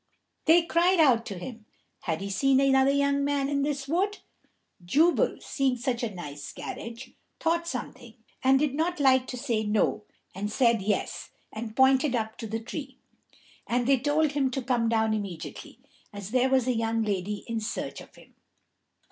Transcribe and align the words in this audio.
They 0.45 0.63
cried 0.63 0.99
out 0.99 1.27
to 1.27 1.37
him, 1.37 1.67
Had 1.99 2.21
he 2.21 2.29
seen 2.31 2.59
another 2.59 2.89
young 2.89 3.23
man 3.23 3.49
in 3.49 3.61
this 3.61 3.87
wood? 3.87 4.17
Jubal, 4.83 5.37
seeing 5.41 5.77
such 5.77 6.01
a 6.01 6.09
nice 6.11 6.51
carriage, 6.53 7.11
thought 7.39 7.67
something, 7.67 8.15
and 8.43 8.57
did 8.57 8.73
not 8.73 8.99
like 8.99 9.27
to 9.27 9.37
say 9.37 9.63
No, 9.63 10.05
and 10.33 10.51
said 10.51 10.81
Yes, 10.81 11.29
and 11.53 11.75
pointed 11.75 12.15
up 12.15 12.35
the 12.39 12.59
tree; 12.59 12.97
and 13.67 13.85
they 13.85 13.99
told 13.99 14.31
him 14.31 14.49
to 14.49 14.63
come 14.63 14.89
down 14.89 15.13
immediately, 15.13 15.79
as 16.11 16.31
there 16.31 16.49
was 16.49 16.65
a 16.67 16.73
young 16.73 17.03
lady 17.03 17.45
in 17.47 17.59
search 17.59 18.01
of 18.01 18.15
him. 18.15 18.33